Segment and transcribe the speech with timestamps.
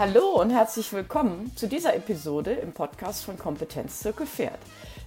[0.00, 4.58] Hallo und herzlich willkommen zu dieser Episode im Podcast von Kompetenzzirkel Pferd.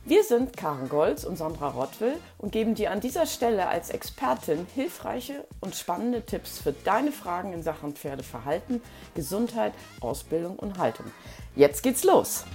[0.06, 4.68] Wir sind Karen Golz und Sandra Rottwill und geben dir an dieser Stelle als Expertin
[4.76, 8.84] hilfreiche und spannende Tipps für deine Fragen in Sachen Pferdeverhalten,
[9.16, 11.08] Gesundheit, Ausbildung und Haltung.
[11.56, 12.46] Jetzt geht's los!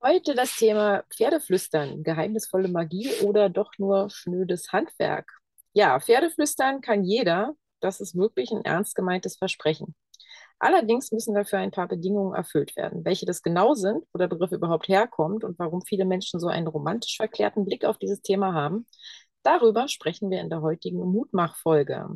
[0.00, 5.37] Heute das Thema Pferdeflüstern, geheimnisvolle Magie oder doch nur schnödes Handwerk.
[5.72, 7.54] Ja, Pferdeflüstern kann jeder.
[7.80, 9.94] Das ist wirklich ein ernst gemeintes Versprechen.
[10.58, 13.04] Allerdings müssen dafür ein paar Bedingungen erfüllt werden.
[13.04, 16.66] Welche das genau sind, wo der Begriff überhaupt herkommt und warum viele Menschen so einen
[16.66, 18.86] romantisch verklärten Blick auf dieses Thema haben,
[19.44, 22.08] darüber sprechen wir in der heutigen Mutmachfolge.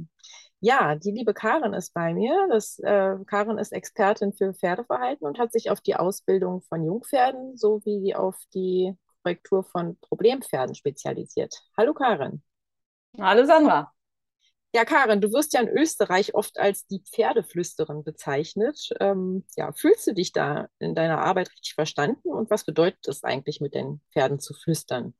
[0.60, 2.48] Ja, die liebe Karin ist bei mir.
[2.50, 7.56] Das, äh, Karin ist Expertin für Pferdeverhalten und hat sich auf die Ausbildung von Jungpferden
[7.56, 11.62] sowie auf die Korrektur von Problempferden spezialisiert.
[11.76, 12.42] Hallo Karin.
[13.20, 13.92] Hallo Sandra.
[14.74, 18.88] Ja, Karin, du wirst ja in Österreich oft als die Pferdeflüsterin bezeichnet.
[19.00, 23.22] Ähm, ja, fühlst du dich da in deiner Arbeit richtig verstanden und was bedeutet es
[23.22, 25.14] eigentlich, mit den Pferden zu flüstern?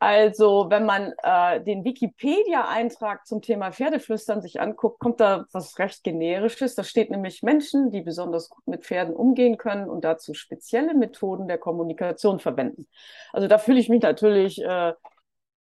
[0.00, 6.02] Also, wenn man äh, den Wikipedia-Eintrag zum Thema Pferdeflüstern sich anguckt, kommt da was recht
[6.02, 6.74] generisches.
[6.74, 11.46] Da steht nämlich Menschen, die besonders gut mit Pferden umgehen können und dazu spezielle Methoden
[11.46, 12.88] der Kommunikation verwenden.
[13.32, 14.92] Also da fühle ich mich natürlich äh,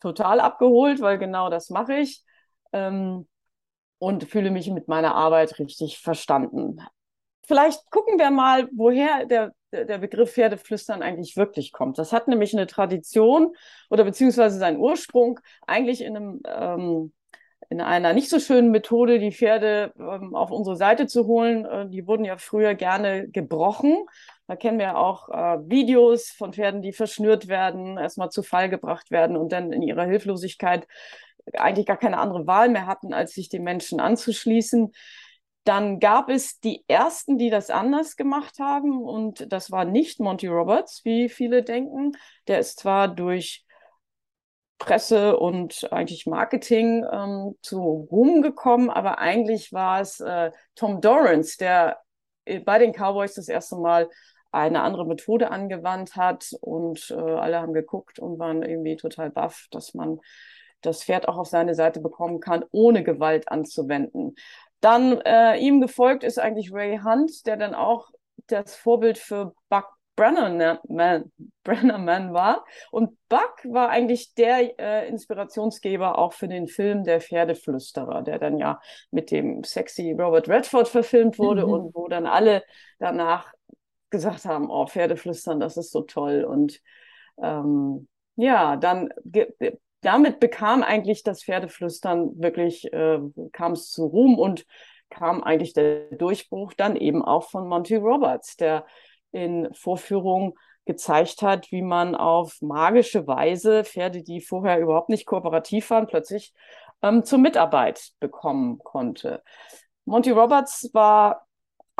[0.00, 2.24] total abgeholt, weil genau das mache ich
[2.72, 3.28] ähm,
[3.98, 6.80] und fühle mich mit meiner Arbeit richtig verstanden.
[7.46, 11.98] Vielleicht gucken wir mal, woher der, der Begriff Pferdeflüstern eigentlich wirklich kommt.
[11.98, 13.54] Das hat nämlich eine Tradition
[13.88, 17.12] oder beziehungsweise seinen Ursprung eigentlich in einem ähm,
[17.70, 21.64] in einer nicht so schönen Methode, die Pferde ähm, auf unsere Seite zu holen.
[21.64, 23.96] Äh, die wurden ja früher gerne gebrochen.
[24.50, 29.12] Da kennen wir auch äh, Videos von Pferden, die verschnürt werden, erstmal zu Fall gebracht
[29.12, 30.88] werden und dann in ihrer Hilflosigkeit
[31.52, 34.90] eigentlich gar keine andere Wahl mehr hatten, als sich den Menschen anzuschließen.
[35.62, 40.48] Dann gab es die ersten, die das anders gemacht haben und das war nicht Monty
[40.48, 42.16] Roberts, wie viele denken.
[42.48, 43.64] Der ist zwar durch
[44.78, 51.56] Presse und eigentlich Marketing ähm, zu Ruhm gekommen, aber eigentlich war es äh, Tom Dorrance,
[51.56, 52.00] der
[52.46, 54.08] äh, bei den Cowboys das erste Mal
[54.52, 59.66] eine andere Methode angewandt hat und äh, alle haben geguckt und waren irgendwie total baff,
[59.70, 60.20] dass man
[60.80, 64.34] das Pferd auch auf seine Seite bekommen kann, ohne Gewalt anzuwenden.
[64.80, 68.10] Dann äh, ihm gefolgt ist eigentlich Ray Hunt, der dann auch
[68.46, 71.32] das Vorbild für Buck Brennerman,
[71.64, 72.66] Brennerman war.
[72.90, 78.58] Und Buck war eigentlich der äh, Inspirationsgeber auch für den Film Der Pferdeflüsterer, der dann
[78.58, 78.80] ja
[79.10, 81.72] mit dem sexy Robert Redford verfilmt wurde mhm.
[81.72, 82.62] und wo dann alle
[82.98, 83.52] danach
[84.10, 86.44] gesagt haben, oh, Pferdeflüstern, das ist so toll.
[86.44, 86.80] Und
[87.42, 89.10] ähm, ja, dann
[90.00, 93.20] damit bekam eigentlich das Pferdeflüstern wirklich, äh,
[93.52, 94.66] kam es zu Ruhm und
[95.10, 98.86] kam eigentlich der Durchbruch dann eben auch von Monty Roberts, der
[99.32, 100.54] in Vorführungen
[100.86, 106.54] gezeigt hat, wie man auf magische Weise Pferde, die vorher überhaupt nicht kooperativ waren, plötzlich
[107.02, 109.42] ähm, zur Mitarbeit bekommen konnte.
[110.04, 111.46] Monty Roberts war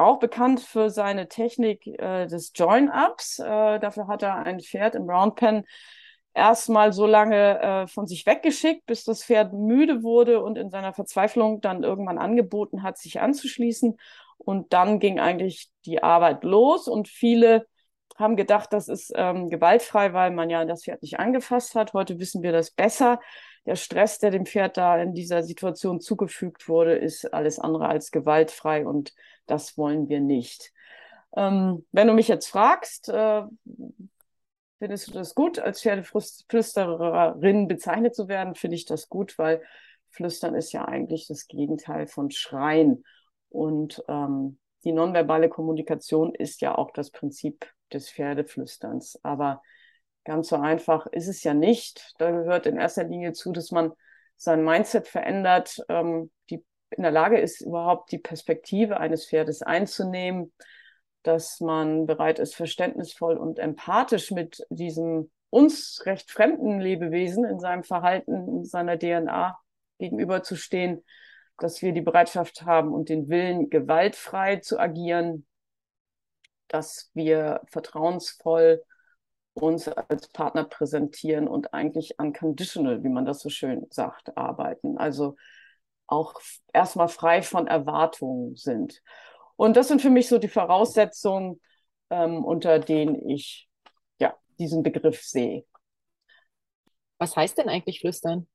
[0.01, 3.39] auch bekannt für seine Technik äh, des Join-Ups.
[3.39, 5.65] Äh, dafür hat er ein Pferd im Round Pen
[6.35, 10.93] erstmal so lange äh, von sich weggeschickt, bis das Pferd müde wurde und in seiner
[10.93, 13.97] Verzweiflung dann irgendwann angeboten hat, sich anzuschließen.
[14.39, 17.67] Und dann ging eigentlich die Arbeit los und viele
[18.17, 21.95] haben gedacht, das ist ähm, gewaltfrei, weil man ja das Pferd nicht angefasst hat.
[21.95, 23.19] Heute wissen wir das besser.
[23.67, 28.11] Der Stress, der dem Pferd da in dieser Situation zugefügt wurde, ist alles andere als
[28.11, 29.15] gewaltfrei und
[29.47, 30.73] das wollen wir nicht.
[31.37, 33.43] Ähm, wenn du mich jetzt fragst, äh,
[34.79, 39.63] findest du das gut, als Pferdeflüstererin bezeichnet zu werden, finde ich das gut, weil
[40.09, 43.05] Flüstern ist ja eigentlich das Gegenteil von Schreien.
[43.51, 49.21] Und ähm, die nonverbale Kommunikation ist ja auch das Prinzip des Pferdeflüsterns.
[49.23, 49.63] Aber
[50.25, 52.15] ganz so einfach ist es ja nicht.
[52.19, 53.93] Da gehört in erster Linie zu, dass man
[54.37, 60.53] sein Mindset verändert, ähm, die in der Lage ist, überhaupt die Perspektive eines Pferdes einzunehmen,
[61.23, 67.85] dass man bereit ist, verständnisvoll und empathisch mit diesem uns recht fremden Lebewesen in seinem
[67.85, 69.59] Verhalten, in seiner DNA
[69.99, 71.03] gegenüberzustehen
[71.61, 75.47] dass wir die Bereitschaft haben und den Willen, gewaltfrei zu agieren,
[76.69, 78.83] dass wir vertrauensvoll
[79.55, 84.99] uns als Partner präsentieren und eigentlich unconditional, wie man das so schön sagt, arbeiten.
[84.99, 85.37] Also
[86.07, 86.41] auch
[86.73, 89.03] erstmal frei von Erwartungen sind.
[89.57, 91.61] Und das sind für mich so die Voraussetzungen,
[92.11, 93.69] ähm, unter denen ich
[94.19, 95.65] ja, diesen Begriff sehe.
[97.19, 98.49] Was heißt denn eigentlich flüstern?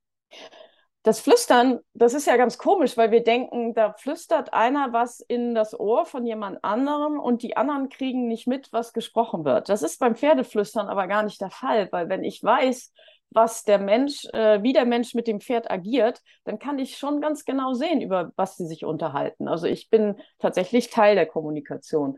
[1.05, 5.53] Das Flüstern, das ist ja ganz komisch, weil wir denken, da flüstert einer was in
[5.53, 9.69] das Ohr von jemand anderem und die anderen kriegen nicht mit, was gesprochen wird.
[9.69, 12.91] Das ist beim Pferdeflüstern aber gar nicht der Fall, weil wenn ich weiß,
[13.29, 17.21] was der Mensch, äh, wie der Mensch mit dem Pferd agiert, dann kann ich schon
[17.21, 19.47] ganz genau sehen, über was sie sich unterhalten.
[19.47, 22.17] Also ich bin tatsächlich Teil der Kommunikation.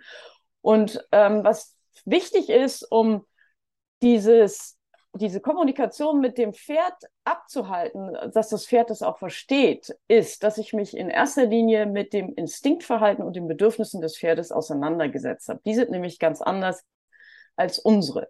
[0.62, 1.76] Und ähm, was
[2.06, 3.26] wichtig ist, um
[4.02, 4.77] dieses
[5.14, 6.94] diese Kommunikation mit dem Pferd
[7.24, 12.14] abzuhalten, dass das Pferd das auch versteht, ist, dass ich mich in erster Linie mit
[12.14, 15.62] dem Instinktverhalten und den Bedürfnissen des Pferdes auseinandergesetzt habe.
[15.66, 16.84] Die sind nämlich ganz anders
[17.56, 18.30] als unsere.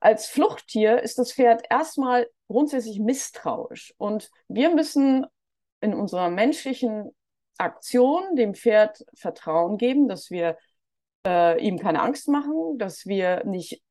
[0.00, 5.26] Als Fluchttier ist das Pferd erstmal grundsätzlich misstrauisch und wir müssen
[5.80, 7.14] in unserer menschlichen
[7.58, 10.58] Aktion dem Pferd Vertrauen geben, dass wir
[11.26, 13.82] äh, ihm keine Angst machen, dass wir nicht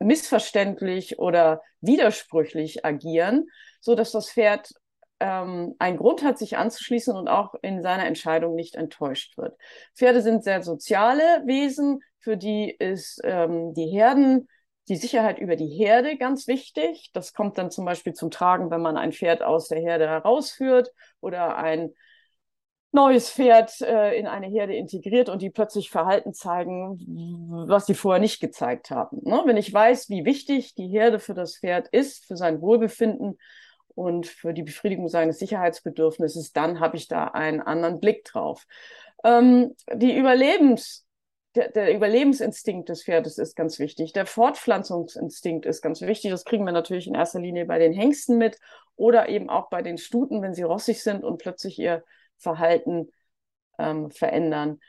[0.00, 3.46] missverständlich oder widersprüchlich agieren,
[3.80, 4.72] so dass das Pferd
[5.20, 9.56] ähm, einen Grund hat, sich anzuschließen und auch in seiner Entscheidung nicht enttäuscht wird.
[9.94, 14.48] Pferde sind sehr soziale Wesen, für die ist ähm, die Herden,
[14.88, 17.10] die Sicherheit über die Herde ganz wichtig.
[17.12, 20.92] Das kommt dann zum Beispiel zum Tragen, wenn man ein Pferd aus der Herde herausführt
[21.20, 21.94] oder ein
[22.92, 26.98] neues Pferd äh, in eine Herde integriert und die plötzlich Verhalten zeigen,
[27.68, 29.20] was sie vorher nicht gezeigt haben.
[29.22, 29.42] Ne?
[29.44, 33.38] Wenn ich weiß, wie wichtig die Herde für das Pferd ist, für sein Wohlbefinden
[33.94, 38.66] und für die Befriedigung seines Sicherheitsbedürfnisses, dann habe ich da einen anderen Blick drauf.
[39.24, 41.06] Ähm, die Überlebens
[41.56, 44.12] der, der, Überlebensinstinkt des Pferdes ist ganz wichtig.
[44.12, 46.30] Der Fortpflanzungsinstinkt ist ganz wichtig.
[46.30, 48.58] Das kriegen wir natürlich in erster Linie bei den Hengsten mit
[48.94, 52.04] oder eben auch bei den Stuten, wenn sie rossig sind und plötzlich ihr
[52.40, 53.10] Verhalten
[53.78, 54.80] ähm, verändern.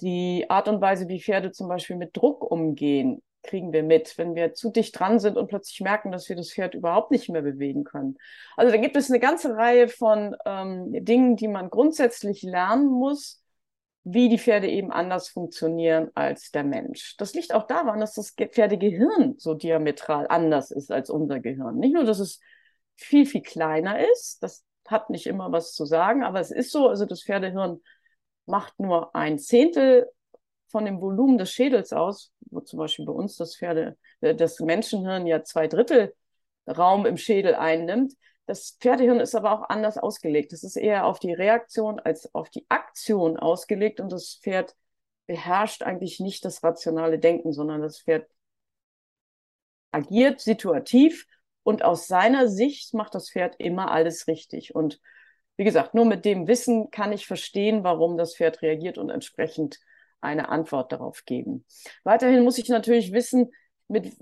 [0.00, 4.34] Die Art und Weise, wie Pferde zum Beispiel mit Druck umgehen, kriegen wir mit, wenn
[4.34, 7.42] wir zu dicht dran sind und plötzlich merken, dass wir das Pferd überhaupt nicht mehr
[7.42, 8.16] bewegen können.
[8.56, 13.42] Also da gibt es eine ganze Reihe von ähm, Dingen, die man grundsätzlich lernen muss,
[14.02, 17.16] wie die Pferde eben anders funktionieren als der Mensch.
[17.16, 21.76] Das liegt auch daran, dass das Pferdegehirn so diametral anders ist als unser Gehirn.
[21.76, 22.40] Nicht nur, dass es
[22.96, 26.88] viel, viel kleiner ist, das hat nicht immer was zu sagen, aber es ist so,
[26.88, 27.80] also das Pferdehirn
[28.46, 30.10] macht nur ein Zehntel
[30.68, 34.58] von dem Volumen des Schädels aus, wo zum Beispiel bei uns das Pferde, äh, das
[34.60, 36.14] Menschenhirn ja zwei Drittel
[36.66, 38.14] Raum im Schädel einnimmt.
[38.46, 40.52] Das Pferdehirn ist aber auch anders ausgelegt.
[40.52, 44.74] Es ist eher auf die Reaktion als auf die Aktion ausgelegt und das Pferd
[45.26, 48.28] beherrscht eigentlich nicht das rationale Denken, sondern das Pferd
[49.92, 51.26] agiert situativ
[51.64, 54.74] und aus seiner Sicht macht das Pferd immer alles richtig.
[54.74, 55.00] Und
[55.56, 59.80] wie gesagt, nur mit dem Wissen kann ich verstehen, warum das Pferd reagiert und entsprechend
[60.20, 61.64] eine Antwort darauf geben.
[62.04, 63.50] Weiterhin muss ich natürlich wissen,
[63.88, 64.12] mit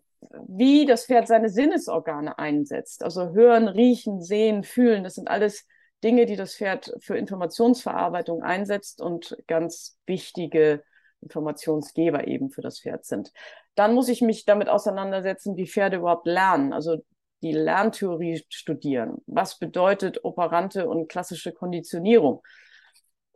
[0.46, 3.02] wie das Pferd seine Sinnesorgane einsetzt.
[3.02, 5.66] Also hören, riechen, sehen, fühlen, das sind alles
[6.04, 10.82] Dinge, die das Pferd für Informationsverarbeitung einsetzt und ganz wichtige
[11.20, 13.32] Informationsgeber eben für das Pferd sind.
[13.74, 16.72] Dann muss ich mich damit auseinandersetzen, wie Pferde überhaupt lernen.
[16.72, 17.02] Also
[17.42, 19.16] die Lerntheorie studieren.
[19.26, 22.42] Was bedeutet operante und klassische Konditionierung?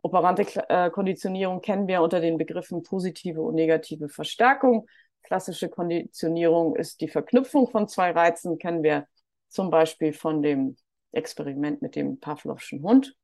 [0.01, 4.87] Operante äh, Konditionierung kennen wir unter den Begriffen positive und negative Verstärkung.
[5.23, 9.07] Klassische Konditionierung ist die Verknüpfung von zwei Reizen, kennen wir
[9.49, 10.77] zum Beispiel von dem
[11.11, 13.15] Experiment mit dem Pavlovschen Hund.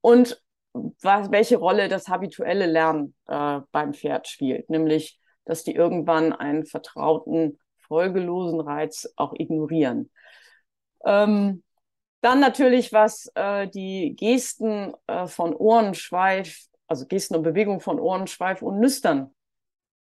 [0.00, 0.42] Und
[1.00, 6.66] was, welche Rolle das habituelle Lernen äh, beim Pferd spielt, nämlich, dass die irgendwann einen
[6.66, 7.58] vertrauten
[7.94, 10.10] folgelosen Reiz auch ignorieren.
[11.04, 11.62] Ähm,
[12.22, 16.58] dann natürlich, was äh, die Gesten äh, von Ohrenschweif,
[16.88, 19.32] also Gesten und Bewegung von Ohrenschweif und Nüstern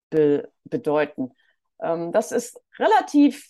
[0.09, 1.33] be bedeuten.
[1.79, 3.47] Ähm, das ist relativ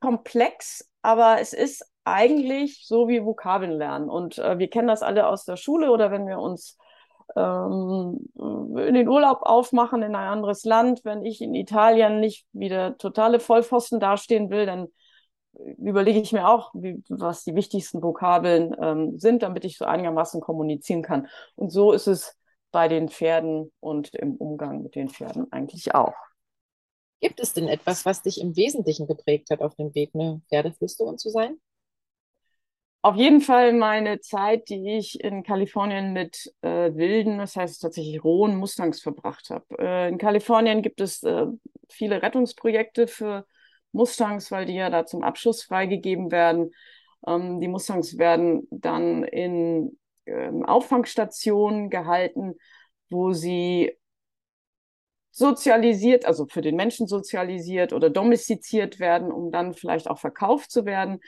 [0.00, 4.08] komplex, aber es ist eigentlich so wie Vokabeln lernen.
[4.08, 6.78] Und äh, wir kennen das alle aus der Schule oder wenn wir uns
[7.36, 11.00] ähm, in den Urlaub aufmachen in ein anderes Land.
[11.04, 14.88] Wenn ich in Italien nicht wieder totale Vollpfosten dastehen will, dann
[15.78, 20.40] überlege ich mir auch, wie, was die wichtigsten Vokabeln ähm, sind, damit ich so einigermaßen
[20.40, 21.28] kommunizieren kann.
[21.56, 22.36] Und so ist es
[22.70, 26.14] bei den Pferden und im Umgang mit den Pferden eigentlich auch.
[27.20, 31.18] Gibt es denn etwas, was dich im Wesentlichen geprägt hat, auf dem Weg, eine Pferdeflüsterin
[31.18, 31.60] zu sein?
[33.04, 38.22] Auf jeden Fall meine Zeit, die ich in Kalifornien mit äh, wilden, das heißt tatsächlich
[38.22, 39.64] rohen Mustangs verbracht habe.
[39.78, 41.46] Äh, in Kalifornien gibt es äh,
[41.88, 43.44] viele Rettungsprojekte für
[43.90, 46.70] Mustangs, weil die ja da zum Abschuss freigegeben werden.
[47.26, 52.54] Ähm, die Mustangs werden dann in ähm, Auffangstationen gehalten,
[53.10, 53.98] wo sie
[55.32, 60.84] sozialisiert, also für den Menschen sozialisiert oder domestiziert werden, um dann vielleicht auch verkauft zu
[60.84, 61.20] werden.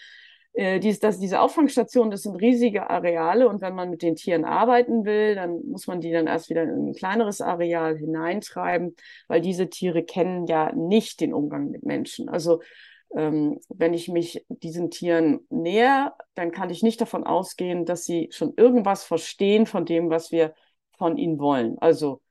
[0.54, 4.44] Äh, dies, das, diese Auffangstationen, das sind riesige Areale und wenn man mit den Tieren
[4.44, 8.94] arbeiten will, dann muss man die dann erst wieder in ein kleineres Areal hineintreiben,
[9.26, 12.28] weil diese Tiere kennen ja nicht den Umgang mit Menschen.
[12.28, 12.60] Also
[13.16, 18.28] ähm, wenn ich mich diesen Tieren näher, dann kann ich nicht davon ausgehen, dass sie
[18.30, 20.54] schon irgendwas verstehen von dem, was wir
[20.96, 21.78] von ihnen wollen.
[21.78, 22.22] Also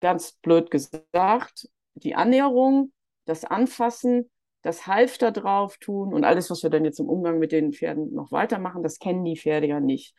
[0.00, 2.92] ganz blöd gesagt, die Annäherung,
[3.24, 4.30] das Anfassen,
[4.62, 8.14] das Halfter drauf tun und alles, was wir dann jetzt im Umgang mit den Pferden
[8.14, 10.14] noch weitermachen, das kennen die Pferde ja nicht.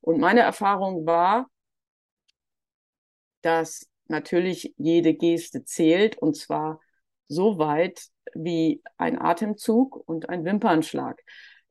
[0.00, 1.48] Und meine Erfahrung war,
[3.42, 6.80] dass natürlich jede Geste zählt und zwar
[7.28, 11.22] so weit wie ein Atemzug und ein Wimpernschlag.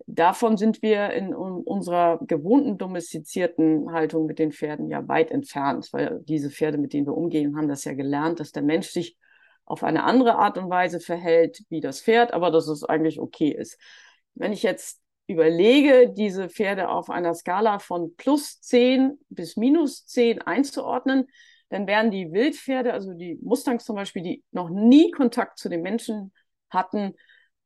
[0.05, 6.21] Davon sind wir in unserer gewohnten domestizierten Haltung mit den Pferden ja weit entfernt, weil
[6.25, 9.17] diese Pferde, mit denen wir umgehen, haben das ja gelernt, dass der Mensch sich
[9.65, 13.49] auf eine andere Art und Weise verhält wie das Pferd, aber dass es eigentlich okay
[13.49, 13.79] ist.
[14.35, 20.41] Wenn ich jetzt überlege, diese Pferde auf einer Skala von plus 10 bis minus 10
[20.41, 21.27] einzuordnen,
[21.69, 25.81] dann wären die Wildpferde, also die Mustangs zum Beispiel, die noch nie Kontakt zu den
[25.81, 26.33] Menschen
[26.69, 27.15] hatten,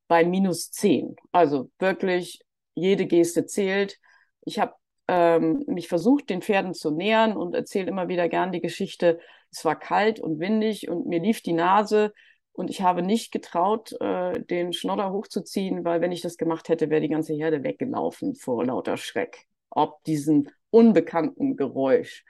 [0.07, 1.15] bei minus 10.
[1.31, 2.41] Also wirklich
[2.75, 3.99] jede Geste zählt.
[4.45, 4.73] Ich habe
[5.07, 9.19] ähm, mich versucht, den Pferden zu nähern und erzähle immer wieder gern die Geschichte.
[9.51, 12.13] Es war kalt und windig und mir lief die Nase
[12.51, 16.89] und ich habe nicht getraut, äh, den Schnodder hochzuziehen, weil wenn ich das gemacht hätte,
[16.89, 22.25] wäre die ganze Herde weggelaufen vor lauter Schreck, ob diesen unbekannten Geräusch.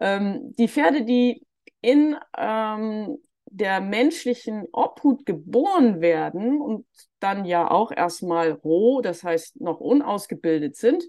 [0.00, 1.46] Ähm, die Pferde, die
[1.80, 3.16] in ähm,
[3.56, 6.86] der menschlichen Obhut geboren werden und
[7.20, 11.02] dann ja auch erstmal roh, das heißt noch unausgebildet sind,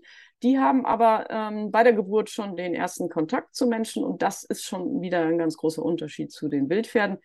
[0.44, 4.46] die haben aber ähm, bei der Geburt schon den ersten Kontakt zu Menschen und das
[4.46, 7.18] ist schon wieder ein ganz großer Unterschied zu den Wildpferden.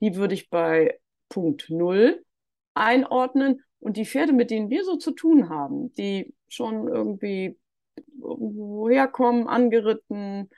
[0.00, 2.24] Die würde ich bei Punkt Null
[2.72, 7.58] einordnen und die Pferde, mit denen wir so zu tun haben, die schon irgendwie
[8.18, 10.48] woherkommen, angeritten,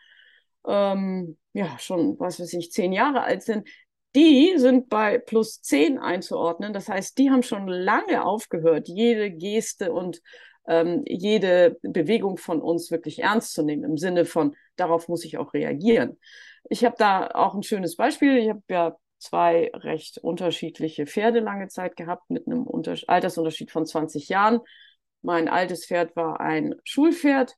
[0.67, 3.69] ähm, ja, schon, was weiß ich, zehn Jahre alt sind,
[4.15, 6.73] die sind bei plus zehn einzuordnen.
[6.73, 10.21] Das heißt, die haben schon lange aufgehört, jede Geste und
[10.67, 15.39] ähm, jede Bewegung von uns wirklich ernst zu nehmen, im Sinne von, darauf muss ich
[15.39, 16.19] auch reagieren.
[16.69, 18.37] Ich habe da auch ein schönes Beispiel.
[18.39, 23.87] Ich habe ja zwei recht unterschiedliche Pferde lange Zeit gehabt, mit einem Unter Altersunterschied von
[23.87, 24.61] 20 Jahren.
[25.23, 27.57] Mein altes Pferd war ein Schulpferd,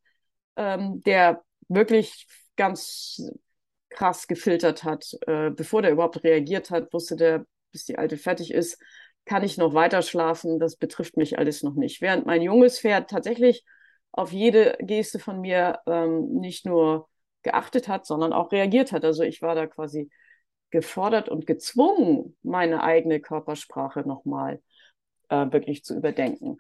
[0.57, 3.23] ähm, der wirklich ganz
[3.95, 5.07] krass gefiltert hat.
[5.27, 8.79] Äh, bevor der überhaupt reagiert hat, wusste der, bis die Alte fertig ist,
[9.25, 12.03] kann ich noch weiter schlafen, das betrifft mich alles noch nicht.
[12.03, 13.65] Während mein junges Pferd tatsächlich
[14.13, 17.09] auf jede Geste von mir ähm, nicht nur
[17.43, 19.05] geachtet hat, sondern auch reagiert hat.
[19.05, 20.11] Also ich war da quasi
[20.71, 24.61] gefordert und gezwungen, meine eigene Körpersprache nochmal
[25.29, 26.59] äh, wirklich zu überdenken.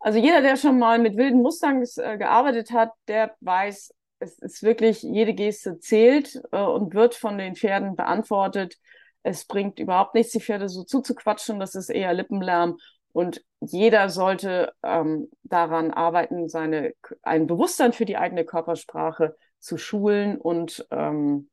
[0.00, 4.62] Also jeder, der schon mal mit wilden Mustangs äh, gearbeitet hat, der weiß, es ist
[4.62, 8.78] wirklich, jede Geste zählt äh, und wird von den Pferden beantwortet.
[9.22, 12.78] Es bringt überhaupt nichts, die Pferde so zuzuquatschen, das ist eher Lippenlärm.
[13.12, 20.38] Und jeder sollte ähm, daran arbeiten, seine, ein Bewusstsein für die eigene Körpersprache zu schulen
[20.38, 21.50] und ähm,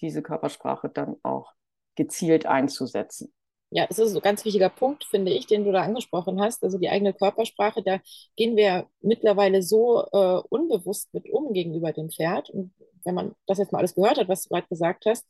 [0.00, 1.52] diese Körpersprache dann auch
[1.96, 3.32] gezielt einzusetzen.
[3.74, 6.62] Ja, das ist ein ganz wichtiger Punkt, finde ich, den du da angesprochen hast.
[6.62, 8.00] Also die eigene Körpersprache, da
[8.36, 12.50] gehen wir mittlerweile so äh, unbewusst mit um gegenüber dem Pferd.
[12.50, 12.74] Und
[13.04, 15.26] wenn man das jetzt mal alles gehört hat, was du gerade gesagt hast,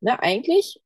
[0.00, 0.78] na, eigentlich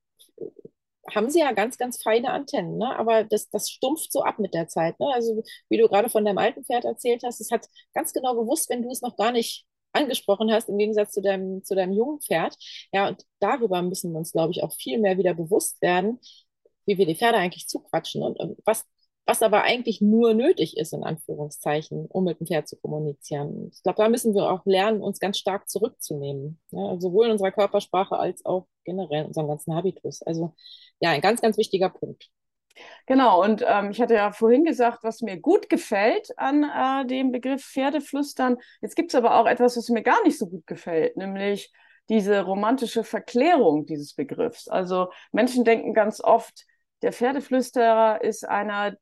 [1.12, 2.96] haben sie ja ganz, ganz feine Antennen, ne?
[2.96, 4.98] aber das, das stumpft so ab mit der Zeit.
[5.00, 5.08] Ne?
[5.12, 8.70] Also wie du gerade von deinem alten Pferd erzählt hast, es hat ganz genau gewusst,
[8.70, 12.20] wenn du es noch gar nicht angesprochen hast, im Gegensatz zu deinem, zu deinem jungen
[12.20, 12.56] Pferd.
[12.92, 16.20] Ja, und darüber müssen wir uns, glaube ich, auch viel mehr wieder bewusst werden,
[16.90, 18.84] wie wir die Pferde eigentlich zuquatschen und, und was,
[19.26, 23.70] was aber eigentlich nur nötig ist, in Anführungszeichen, um mit dem Pferd zu kommunizieren.
[23.72, 26.60] Ich glaube, da müssen wir auch lernen, uns ganz stark zurückzunehmen.
[26.70, 30.22] Ja, sowohl in unserer Körpersprache als auch generell in unserem ganzen Habitus.
[30.22, 30.54] Also
[30.98, 32.28] ja, ein ganz, ganz wichtiger Punkt.
[33.06, 37.30] Genau, und ähm, ich hatte ja vorhin gesagt, was mir gut gefällt an äh, dem
[37.30, 38.56] Begriff Pferdeflüstern.
[38.80, 41.72] Jetzt gibt es aber auch etwas, was mir gar nicht so gut gefällt, nämlich
[42.08, 44.68] diese romantische Verklärung dieses Begriffs.
[44.68, 46.66] Also Menschen denken ganz oft,
[47.02, 48.96] der Pferdeflüsterer ist einer,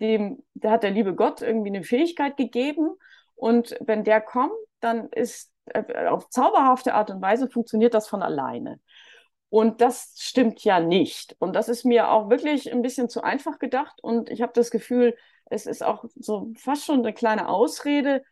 [0.00, 2.90] dem, der hat der liebe Gott irgendwie eine Fähigkeit gegeben.
[3.34, 8.22] Und wenn der kommt, dann ist äh, auf zauberhafte Art und Weise funktioniert das von
[8.22, 8.80] alleine.
[9.48, 11.36] Und das stimmt ja nicht.
[11.38, 13.98] Und das ist mir auch wirklich ein bisschen zu einfach gedacht.
[14.02, 15.14] Und ich habe das Gefühl,
[15.50, 18.24] es ist auch so fast schon eine kleine Ausrede,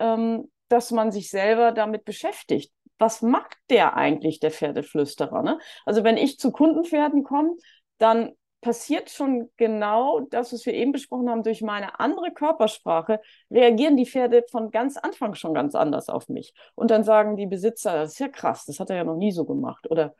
[0.00, 2.72] ähm, dass man sich selber damit beschäftigt.
[2.98, 5.42] Was macht der eigentlich, der Pferdeflüsterer?
[5.42, 5.60] Ne?
[5.84, 7.54] Also wenn ich zu Kundenpferden komme,
[7.98, 13.96] dann passiert schon genau das, was wir eben besprochen haben, durch meine andere Körpersprache, reagieren
[13.96, 16.52] die Pferde von ganz Anfang schon ganz anders auf mich.
[16.74, 19.30] Und dann sagen die Besitzer, das ist ja krass, das hat er ja noch nie
[19.30, 19.88] so gemacht.
[19.90, 20.14] Oder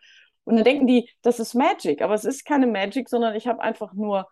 [0.45, 3.61] und dann denken die, das ist Magic, aber es ist keine Magic, sondern ich habe
[3.61, 4.29] einfach nur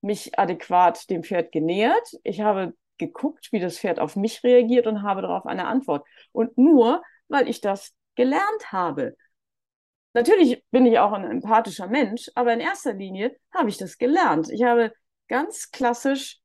[0.00, 2.16] mich adäquat dem Pferd genähert.
[2.24, 6.06] Ich habe geguckt, wie das Pferd auf mich reagiert und habe darauf eine Antwort.
[6.32, 9.14] Und nur, weil ich das gelernt habe.
[10.14, 14.50] Natürlich bin ich auch ein empathischer Mensch, aber in erster Linie habe ich das gelernt.
[14.50, 14.92] Ich habe
[15.28, 16.38] ganz klassisch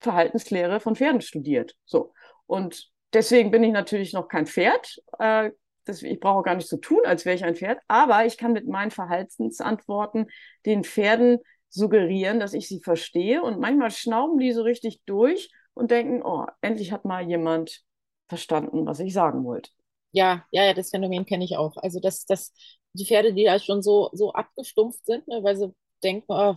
[0.00, 1.76] Verhaltenslehre von Pferden studiert.
[1.84, 2.12] So.
[2.46, 4.96] Und deswegen bin ich natürlich noch kein Pferd.
[5.18, 5.50] Äh,
[5.84, 8.52] das, ich brauche gar nicht so tun, als wäre ich ein Pferd, aber ich kann
[8.52, 10.26] mit meinen Verhaltensantworten
[10.66, 13.42] den Pferden suggerieren, dass ich sie verstehe.
[13.42, 17.82] Und manchmal schnauben die so richtig durch und denken, oh, endlich hat mal jemand
[18.28, 19.70] verstanden, was ich sagen wollte.
[20.12, 21.76] Ja, ja, ja, das Phänomen kenne ich auch.
[21.76, 22.52] Also, dass, dass
[22.94, 26.54] die Pferde, die ja schon so, so abgestumpft sind, ne, weil sie denken, oh,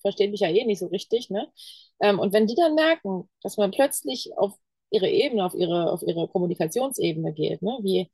[0.00, 1.50] verstehen mich ja eh nicht so richtig, ne?
[2.00, 4.54] Ähm, und wenn die dann merken, dass man plötzlich auf
[4.90, 7.78] ihre Ebene, auf ihre, auf ihre Kommunikationsebene geht, ne?
[7.82, 8.10] Wie,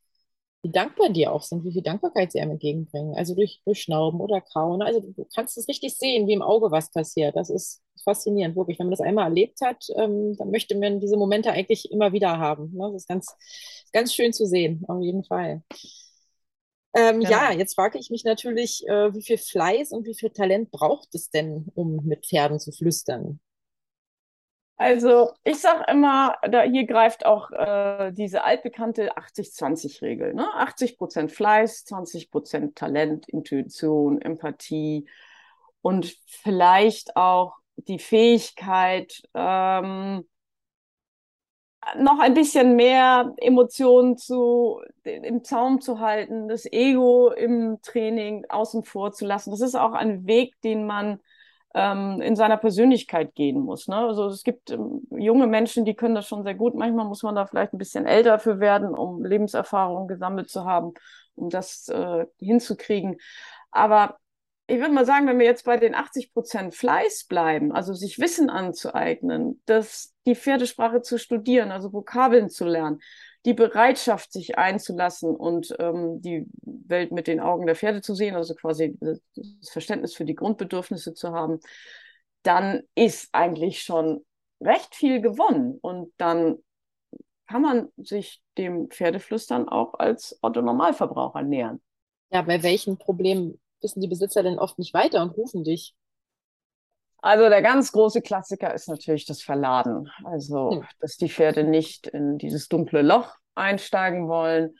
[0.62, 3.14] wie dankbar die auch sind, wie viel Dankbarkeit sie einem entgegenbringen.
[3.16, 4.82] Also durch, durch Schnauben oder Kauen.
[4.82, 7.36] Also du kannst es richtig sehen, wie im Auge was passiert.
[7.36, 8.78] Das ist faszinierend, wirklich.
[8.78, 12.38] Wenn man das einmal erlebt hat, ähm, dann möchte man diese Momente eigentlich immer wieder
[12.38, 12.72] haben.
[12.74, 12.90] Ne?
[12.92, 13.36] Das ist ganz,
[13.92, 15.62] ganz schön zu sehen, auf jeden Fall.
[16.94, 17.30] Ähm, ja.
[17.30, 17.52] ja.
[17.52, 21.30] jetzt frage ich mich natürlich, äh, wie viel Fleiß und wie viel Talent braucht es
[21.30, 23.40] denn, um mit Pferden zu flüstern?
[24.80, 30.34] Also ich sage immer, da hier greift auch äh, diese altbekannte 80-20-Regel.
[30.34, 30.46] Ne?
[30.54, 35.08] 80 Prozent Fleiß, 20 Prozent Talent, Intuition, Empathie
[35.82, 40.28] und vielleicht auch die Fähigkeit, ähm,
[41.96, 48.84] noch ein bisschen mehr Emotionen zu, im Zaum zu halten, das Ego im Training außen
[48.84, 49.50] vor zu lassen.
[49.50, 51.20] Das ist auch ein Weg, den man
[51.74, 53.88] ähm, in seiner Persönlichkeit gehen muss.
[53.88, 53.96] Ne?
[53.96, 56.74] Also es gibt ähm, junge Menschen, die können das schon sehr gut.
[56.74, 60.94] Manchmal muss man da vielleicht ein bisschen älter für werden, um Lebenserfahrung gesammelt zu haben,
[61.34, 63.18] um das äh, hinzukriegen.
[63.70, 64.18] Aber
[64.70, 68.18] ich würde mal sagen, wenn wir jetzt bei den 80 Prozent Fleiß bleiben, also sich
[68.18, 73.00] Wissen anzueignen, dass die Pferdesprache zu studieren, also Vokabeln zu lernen,
[73.46, 78.36] die Bereitschaft, sich einzulassen und ähm, die Welt mit den Augen der Pferde zu sehen,
[78.36, 81.60] also quasi das Verständnis für die Grundbedürfnisse zu haben,
[82.42, 84.26] dann ist eigentlich schon
[84.60, 85.78] recht viel gewonnen.
[85.80, 86.58] Und dann
[87.46, 91.80] kann man sich dem Pferdeflüstern auch als Otto-Normalverbraucher nähern.
[92.30, 95.94] Ja, bei welchen Problemen wissen die Besitzer denn oft nicht weiter und rufen dich?
[97.20, 100.10] Also der ganz große Klassiker ist natürlich das Verladen.
[100.24, 100.84] Also, hm.
[101.00, 104.76] dass die Pferde nicht in dieses dunkle Loch einsteigen wollen.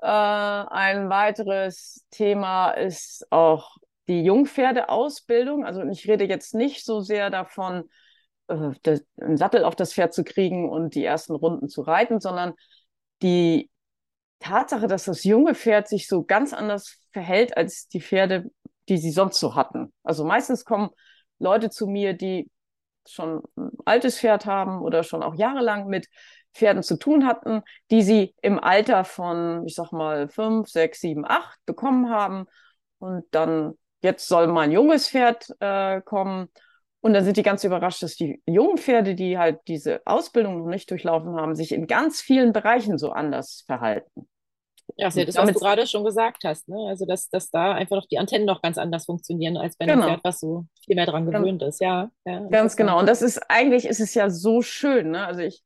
[0.00, 3.76] Äh, ein weiteres Thema ist auch
[4.08, 5.64] die Jungpferdeausbildung.
[5.64, 7.88] Also ich rede jetzt nicht so sehr davon,
[8.48, 12.20] äh, das, einen Sattel auf das Pferd zu kriegen und die ersten Runden zu reiten,
[12.20, 12.52] sondern
[13.22, 13.70] die
[14.42, 18.50] Tatsache, dass das junge Pferd sich so ganz anders verhält als die Pferde,
[18.88, 19.92] die sie sonst so hatten.
[20.02, 20.90] Also meistens kommen
[21.38, 22.50] Leute zu mir, die
[23.06, 26.08] schon ein altes Pferd haben oder schon auch jahrelang mit
[26.54, 31.24] Pferden zu tun hatten, die sie im Alter von, ich sag mal, fünf, sechs, sieben,
[31.26, 32.46] acht bekommen haben.
[32.98, 36.48] Und dann, jetzt soll mal ein junges Pferd äh, kommen.
[37.00, 40.68] Und dann sind die ganz überrascht, dass die jungen Pferde, die halt diese Ausbildung noch
[40.68, 44.28] nicht durchlaufen haben, sich in ganz vielen Bereichen so anders verhalten.
[45.02, 46.68] Ja, das, ist das, was du gerade schon gesagt hast.
[46.68, 46.76] Ne?
[46.88, 50.06] Also, dass, dass da einfach noch die Antennen noch ganz anders funktionieren, als einem genau.
[50.06, 51.80] Pferd, was so viel mehr dran gewöhnt ist.
[51.80, 53.00] Ja, ja ganz genau.
[53.00, 55.10] Und das ist eigentlich ist es ja so schön.
[55.10, 55.26] Ne?
[55.26, 55.64] Also ich,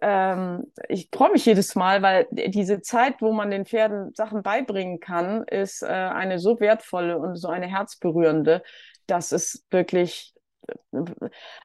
[0.00, 5.00] ähm, ich freue mich jedes Mal, weil diese Zeit, wo man den Pferden Sachen beibringen
[5.00, 8.62] kann, ist äh, eine so wertvolle und so eine herzberührende,
[9.06, 10.33] dass es wirklich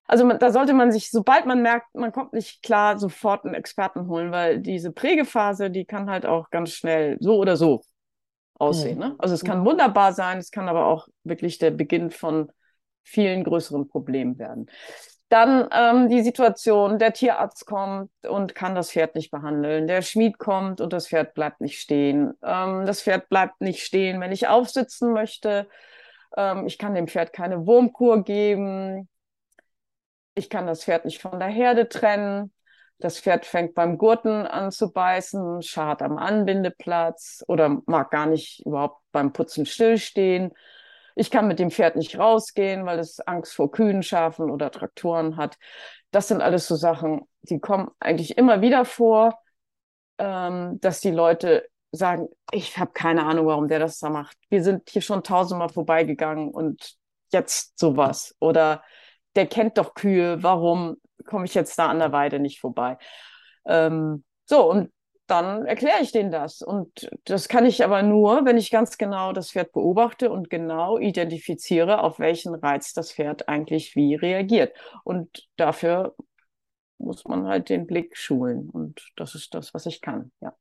[0.06, 3.54] also man, da sollte man sich, sobald man merkt, man kommt nicht klar, sofort einen
[3.54, 7.82] Experten holen, weil diese Prägephase, die kann halt auch ganz schnell so oder so
[8.56, 9.00] aussehen.
[9.00, 9.16] Ne?
[9.20, 12.52] Also es kann wunderbar sein, es kann aber auch wirklich der Beginn von
[13.04, 14.70] vielen größeren Problemen werden.
[15.30, 19.86] Dann ähm, die Situation, der Tierarzt kommt und kann das Pferd nicht behandeln.
[19.86, 22.34] Der Schmied kommt und das Pferd bleibt nicht stehen.
[22.44, 25.68] Ähm, das Pferd bleibt nicht stehen, wenn ich aufsitzen möchte.
[26.36, 29.10] Ähm, ich kann dem Pferd keine Wurmkur geben.
[30.36, 32.54] Ich kann das Pferd nicht von der Herde trennen.
[33.00, 38.66] Das Pferd fängt beim Gurten an zu beißen, schart am Anbindeplatz oder mag gar nicht
[38.66, 40.52] überhaupt beim Putzen stillstehen.
[41.16, 45.38] Ich kann mit dem Pferd nicht rausgehen, weil es Angst vor Kühen, Schafen oder Traktoren
[45.38, 45.58] hat.
[46.12, 49.40] Das sind alles so Sachen, die kommen eigentlich immer wieder vor,
[50.18, 54.38] ähm, dass die Leute sagen, ich habe keine Ahnung, warum der das da macht.
[54.50, 56.96] Wir sind hier schon tausendmal vorbeigegangen und
[57.32, 58.36] jetzt sowas?
[58.40, 58.84] Oder
[59.36, 62.98] der kennt doch Kühe, warum komme ich jetzt da an der Weide nicht vorbei?
[63.66, 64.92] Ähm, so, und
[65.28, 66.62] dann erkläre ich denen das.
[66.62, 70.98] Und das kann ich aber nur, wenn ich ganz genau das Pferd beobachte und genau
[70.98, 74.76] identifiziere, auf welchen Reiz das Pferd eigentlich wie reagiert.
[75.04, 76.16] Und dafür
[76.98, 78.70] muss man halt den Blick schulen.
[78.70, 80.56] Und das ist das, was ich kann, ja.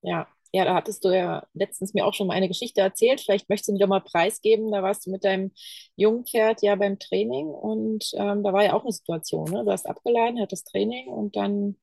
[0.00, 3.20] Ja, ja, da hattest du ja letztens mir auch schon mal eine Geschichte erzählt.
[3.20, 4.70] Vielleicht möchtest du mir doch mal preisgeben.
[4.70, 5.50] Da warst du mit deinem
[5.96, 9.50] jungen Pferd ja beim Training und ähm, da war ja auch eine Situation.
[9.50, 9.64] Ne?
[9.64, 11.76] Du hast abgeladen, hattest Training und dann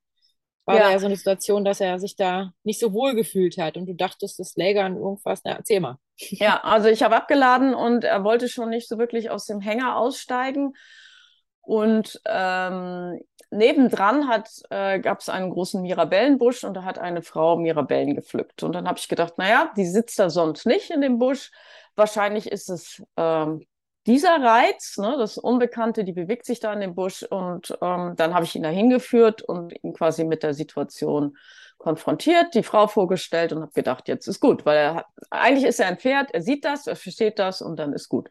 [0.63, 0.83] war ja.
[0.83, 3.87] da ja so eine Situation, dass er sich da nicht so wohl gefühlt hat und
[3.87, 5.41] du dachtest, das läge an irgendwas.
[5.43, 5.97] Na, erzähl mal.
[6.15, 9.97] Ja, also ich habe abgeladen und er wollte schon nicht so wirklich aus dem Hänger
[9.97, 10.75] aussteigen.
[11.61, 13.19] Und ähm,
[13.51, 18.63] nebendran äh, gab es einen großen Mirabellenbusch und da hat eine Frau Mirabellen gepflückt.
[18.63, 21.51] Und dann habe ich gedacht, naja, die sitzt da sonst nicht in dem Busch.
[21.95, 23.65] Wahrscheinlich ist es ähm,
[24.07, 27.23] dieser Reiz, ne, das Unbekannte, die bewegt sich da in dem Busch.
[27.23, 31.37] Und ähm, dann habe ich ihn da hingeführt und ihn quasi mit der Situation
[31.81, 35.79] konfrontiert, die Frau vorgestellt und habe gedacht, jetzt ist gut, weil er hat, eigentlich ist
[35.79, 38.29] er ein Pferd, er sieht das, er versteht das und dann ist gut.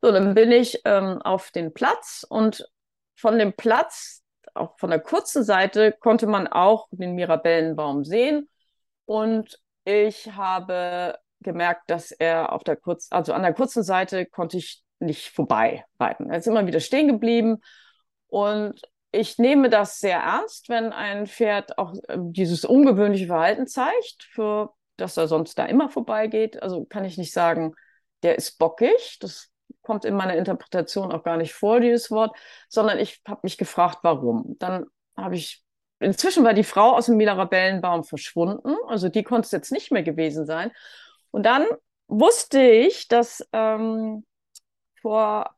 [0.00, 2.68] So, dann bin ich ähm, auf den Platz und
[3.14, 4.22] von dem Platz,
[4.54, 8.48] auch von der kurzen Seite, konnte man auch den Mirabellenbaum sehen
[9.04, 14.56] und ich habe gemerkt, dass er auf der kurz, also an der kurzen Seite konnte
[14.56, 16.30] ich nicht vorbei reiten.
[16.30, 17.60] Er ist immer wieder stehen geblieben
[18.28, 18.80] und
[19.16, 24.70] ich nehme das sehr ernst, wenn ein Pferd auch äh, dieses ungewöhnliche Verhalten zeigt, für
[24.96, 26.62] dass er sonst da immer vorbeigeht.
[26.62, 27.74] Also kann ich nicht sagen,
[28.22, 29.18] der ist bockig.
[29.20, 29.50] Das
[29.82, 32.36] kommt in meiner Interpretation auch gar nicht vor, dieses Wort,
[32.68, 34.56] sondern ich habe mich gefragt, warum.
[34.58, 35.62] Dann habe ich,
[36.00, 40.02] inzwischen war die Frau aus dem Mirabellenbaum verschwunden, also die konnte es jetzt nicht mehr
[40.02, 40.72] gewesen sein.
[41.30, 41.66] Und dann
[42.08, 44.24] wusste ich, dass ähm,
[45.00, 45.55] vor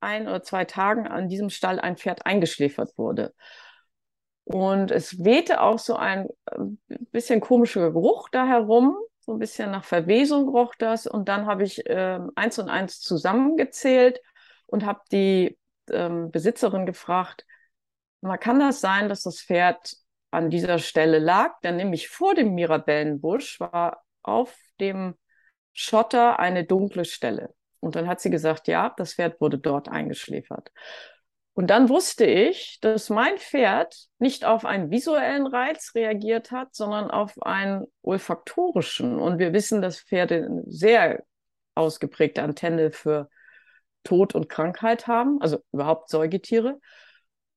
[0.00, 3.34] ein oder zwei Tagen an diesem Stall ein Pferd eingeschläfert wurde.
[4.44, 6.58] Und es wehte auch so ein äh,
[7.12, 11.06] bisschen komischer Geruch da herum, so ein bisschen nach Verwesung roch das.
[11.06, 14.20] Und dann habe ich äh, eins und eins zusammengezählt
[14.66, 15.58] und habe die
[15.90, 17.46] ähm, Besitzerin gefragt,
[18.22, 19.94] man kann das sein, dass das Pferd
[20.30, 25.16] an dieser Stelle lag, denn nämlich vor dem Mirabellenbusch war auf dem
[25.72, 27.54] Schotter eine dunkle Stelle.
[27.80, 30.70] Und dann hat sie gesagt, ja, das Pferd wurde dort eingeschläfert.
[31.54, 37.10] Und dann wusste ich, dass mein Pferd nicht auf einen visuellen Reiz reagiert hat, sondern
[37.10, 39.18] auf einen olfaktorischen.
[39.18, 41.24] Und wir wissen, dass Pferde eine sehr
[41.74, 43.28] ausgeprägte Antenne für
[44.04, 46.80] Tod und Krankheit haben, also überhaupt Säugetiere.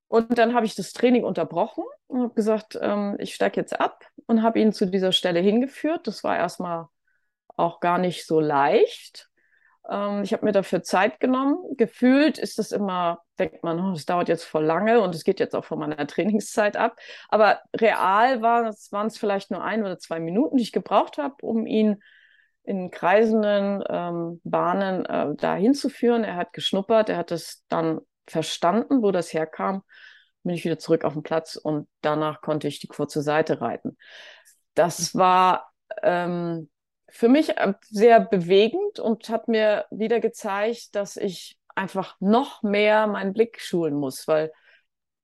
[0.08, 4.06] Und dann habe ich das Training unterbrochen und habe gesagt, ähm, ich steige jetzt ab
[4.28, 6.08] und habe ihn zu dieser Stelle hingeführt.
[6.08, 6.88] Das war erstmal
[7.56, 9.30] auch gar nicht so leicht.
[9.90, 11.58] Ähm, ich habe mir dafür Zeit genommen.
[11.78, 15.56] Gefühlt ist das immer, denkt man, oh, dauert jetzt voll lange und es geht jetzt
[15.56, 16.98] auch von meiner Trainingszeit ab.
[17.30, 18.68] Aber real waren
[19.08, 22.02] es vielleicht nur ein oder zwei Minuten, die ich gebraucht habe, um ihn
[22.64, 26.24] in kreisenden ähm, Bahnen äh, dahin zu führen.
[26.24, 29.84] Er hat geschnuppert, er hat es dann verstanden, wo das herkam.
[30.44, 33.98] Bin ich wieder zurück auf den Platz und danach konnte ich die kurze Seite reiten.
[34.76, 36.70] Das war ähm,
[37.14, 43.06] für mich äh, sehr bewegend und hat mir wieder gezeigt, dass ich einfach noch mehr
[43.06, 44.52] meinen Blick schulen muss, weil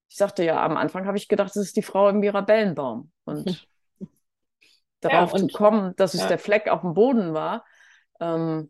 [0.07, 3.11] ich sagte ja, am Anfang habe ich gedacht, das ist die Frau im Mirabellenbaum.
[3.25, 3.67] Und
[4.99, 6.27] darauf ja, und, zu kommen, dass es ja.
[6.27, 7.65] der Fleck auf dem Boden war,
[8.19, 8.69] ähm,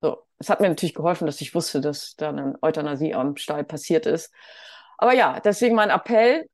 [0.00, 3.64] so, es hat mir natürlich geholfen, dass ich wusste, dass da eine Euthanasie am Stall
[3.64, 4.32] passiert ist.
[4.98, 6.48] Aber ja, deswegen mein Appell,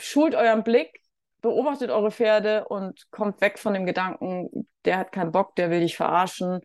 [0.00, 1.00] schult euren Blick,
[1.42, 5.80] beobachtet eure Pferde und kommt weg von dem Gedanken, der hat keinen Bock, der will
[5.80, 6.60] dich verarschen,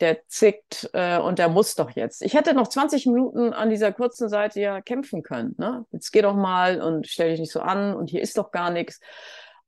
[0.00, 2.22] der zickt äh, und der muss doch jetzt.
[2.22, 5.54] Ich hätte noch 20 Minuten an dieser kurzen Seite ja kämpfen können.
[5.58, 5.86] Ne?
[5.90, 8.70] Jetzt geh doch mal und stell dich nicht so an und hier ist doch gar
[8.70, 9.00] nichts.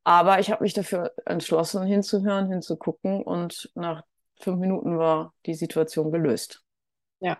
[0.05, 4.03] Aber ich habe mich dafür entschlossen, hinzuhören, hinzugucken und nach
[4.40, 6.62] fünf Minuten war die Situation gelöst.
[7.20, 7.38] Ja,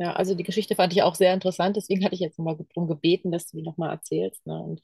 [0.00, 2.88] ja, also die Geschichte fand ich auch sehr interessant, deswegen hatte ich jetzt nochmal darum
[2.88, 4.46] gebeten, dass du die nochmal erzählst.
[4.46, 4.58] Ne?
[4.58, 4.80] Und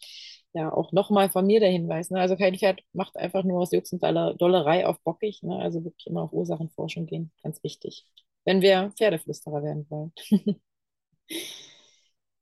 [0.57, 2.11] ja, auch nochmal von mir der Hinweis.
[2.11, 2.19] Ne?
[2.19, 5.42] Also kein Pferd macht einfach nur aus Jux und Dollerei auf bockig.
[5.42, 5.59] Ne?
[5.59, 8.07] Also wirklich immer auf Ursachenforschung gehen, ganz wichtig.
[8.47, 10.12] Wenn wir Pferdeflüsterer werden wollen.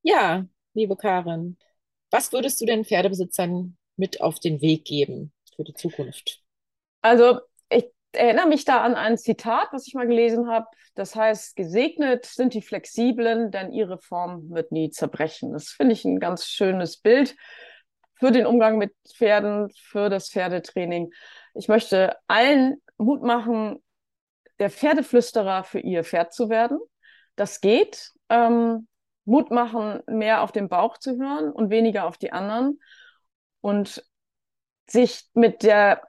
[0.02, 1.58] ja, liebe Karin,
[2.12, 6.40] was würdest du den Pferdebesitzern mit auf den Weg geben für die Zukunft?
[7.02, 10.66] Also ich erinnere mich da an ein Zitat, was ich mal gelesen habe.
[10.94, 15.52] Das heißt, gesegnet sind die Flexiblen, denn ihre Form wird nie zerbrechen.
[15.52, 17.34] Das finde ich ein ganz schönes Bild
[18.24, 21.12] für den Umgang mit Pferden, für das Pferdetraining.
[21.52, 23.84] Ich möchte allen Mut machen,
[24.58, 26.78] der Pferdeflüsterer für ihr Pferd zu werden.
[27.36, 28.12] das geht.
[28.30, 28.88] Ähm,
[29.26, 32.80] Mut machen, mehr auf den Bauch zu hören und weniger auf die anderen
[33.60, 34.02] und
[34.88, 36.00] sich mit der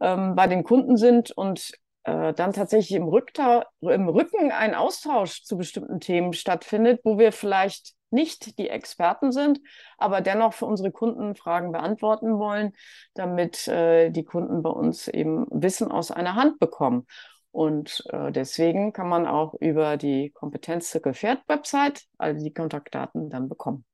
[0.00, 1.72] ähm, bei den Kunden sind und
[2.04, 7.32] äh, dann tatsächlich im, Rückta im Rücken ein Austausch zu bestimmten Themen stattfindet, wo wir
[7.32, 9.60] vielleicht nicht die Experten sind,
[9.96, 12.72] aber dennoch für unsere Kunden Fragen beantworten wollen,
[13.14, 17.06] damit äh, die Kunden bei uns eben Wissen aus einer Hand bekommen.
[17.52, 23.48] Und äh, deswegen kann man auch über die Kompetenzzirkel Pferd Website all die Kontaktdaten dann
[23.48, 23.84] bekommen.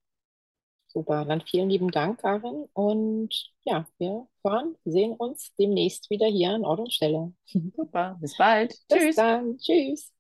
[0.89, 2.69] Super, dann vielen lieben Dank, Karin.
[2.73, 7.33] Und ja, wir hören, sehen uns demnächst wieder hier an Ort und Stelle.
[7.45, 8.75] Super, bis bald.
[8.89, 9.17] Bis Tschüss.
[9.17, 9.59] dann.
[9.59, 10.16] Tschüss.